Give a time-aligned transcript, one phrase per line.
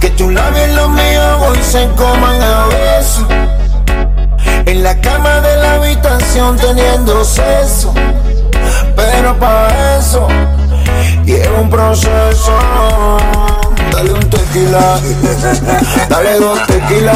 [0.00, 3.26] Que tus labios y los míos hoy se coman a besos.
[4.66, 7.94] En la cama de la habitación teniendo sexo.
[8.96, 10.26] Pero para eso
[11.24, 12.58] lleva un proceso.
[13.92, 14.98] Dale un tequila,
[16.08, 17.12] dale dos tequila,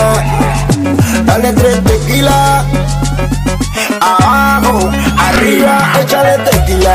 [1.24, 2.64] dale tres tequila,
[4.00, 6.94] Abajo, arriba, échale tequila,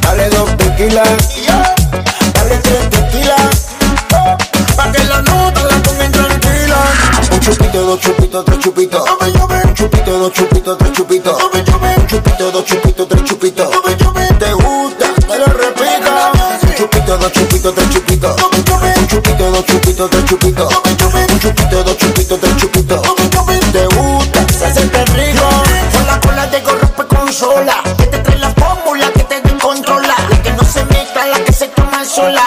[0.00, 1.47] dale dos tequilas
[7.78, 9.04] chupito, dos chupitos, tres chupitos.
[9.10, 11.42] Un chupito, dos chupitos, tres chupitos.
[11.42, 13.70] Un chupito, dos chupitos, tres chupitos.
[14.38, 16.10] Te gusta, te lo repito.
[16.62, 18.36] Un chupito, dos chupitos, tres chupitos.
[18.42, 20.74] Un chupito, dos chupitos, tres chupitos.
[20.74, 23.02] Un chupito, dos chupitos, tres chupitos.
[23.72, 25.48] Te gusta, se siente rico.
[25.92, 27.82] Con la cola te corrompe consola.
[27.96, 30.16] Que te trae la fórmula que te descontrola.
[30.30, 32.42] La que no se mezcla, la que se toma sola.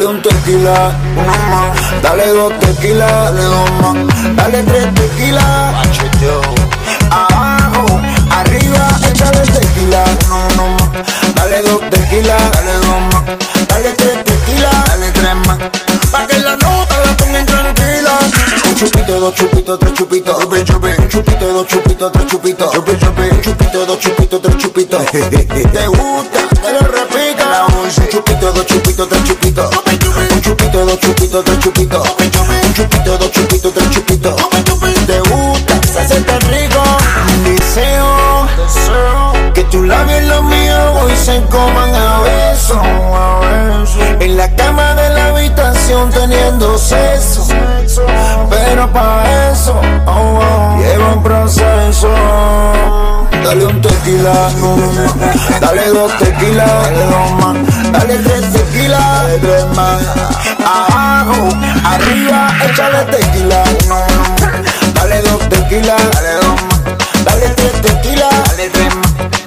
[0.00, 0.96] Dale un tequila.
[2.02, 4.34] Dale dos tequilas, dale dos más.
[4.34, 5.74] Dale tres tequilas.
[7.10, 11.34] Abajo, arriba, échale tequila, no, no más.
[11.34, 13.24] Dale dos tequilas, dale dos más.
[13.68, 15.58] Dale tres tequilas, dale tres más.
[16.10, 18.18] Pa' que la nota la pongan tranquila.
[18.70, 20.44] Un chupito, dos chupitos, tres chupitos.
[20.44, 20.64] Un
[21.10, 22.74] chupito, dos chupitos, tres chupitos.
[22.74, 25.04] Un chupito, dos chupitos, tres chupitos.
[25.10, 27.29] Te gusta, te lo repito.
[41.48, 43.96] Coman a besos.
[44.20, 47.46] En la cama de la habitación teniendo sexo.
[48.50, 52.08] Pero para eso, oh, oh, lleva un proceso.
[53.44, 54.32] Dale un tequila,
[55.60, 57.56] dale dos tequilas, dale dos más,
[57.92, 60.02] dale tres tequilas, dale tres más.
[60.64, 61.48] Abajo,
[61.84, 63.64] arriba, échale tequila,
[64.94, 69.39] dale dos tequilas, dale dos más, dale tres tequilas, dale tres más.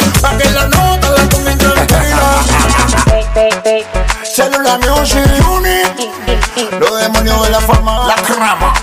[4.73, 5.19] Célula Music
[5.49, 8.73] Unit, los demonios de la forma, la crama,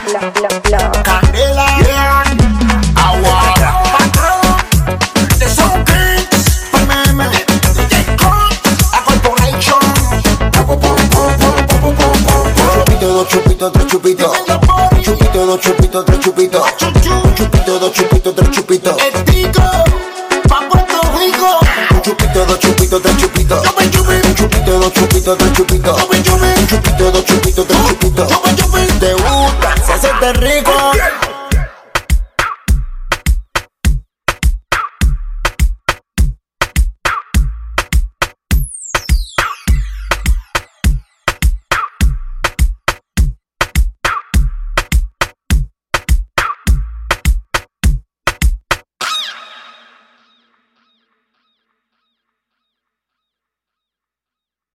[1.03, 2.23] candela, yeah.
[2.95, 3.55] agua,
[12.77, 14.33] chupito, dos chupitos, tres chupitos,
[15.03, 16.77] chupito, dos chupitos, tres chupitos,
[17.35, 18.97] chupito, dos chupitos, tres chupitos,
[25.21, 31.30] chupito, dos chupitos, un chupito, dos chupitos, tres chupitos, te gusta, se hace rico.